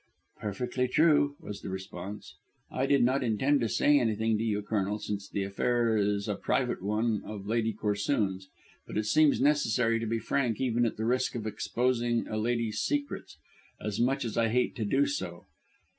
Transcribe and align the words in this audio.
"Perfectly 0.39 0.87
true," 0.87 1.35
was 1.39 1.61
the 1.61 1.69
response. 1.69 2.35
"I 2.71 2.87
did 2.87 3.03
not 3.03 3.23
intend 3.23 3.61
to 3.61 3.69
say 3.69 3.99
anything 3.99 4.35
to 4.39 4.43
you, 4.43 4.63
Colonel, 4.63 4.97
since 4.97 5.29
the 5.29 5.43
affair 5.43 5.95
is 5.95 6.27
a 6.27 6.33
private 6.33 6.81
one 6.81 7.21
of 7.23 7.45
Lady 7.45 7.71
Corsoon's. 7.71 8.49
But 8.87 8.97
it 8.97 9.05
seems 9.05 9.39
necessary 9.39 9.99
to 9.99 10.07
be 10.07 10.17
frank 10.17 10.59
even 10.59 10.87
at 10.87 10.97
the 10.97 11.05
risk 11.05 11.35
of 11.35 11.45
exposing 11.45 12.25
a 12.27 12.37
lady's 12.39 12.79
secrets, 12.79 13.37
much 13.99 14.25
as 14.25 14.37
I 14.39 14.47
hate 14.47 14.75
to 14.77 14.85
do 14.85 15.05
so. 15.05 15.45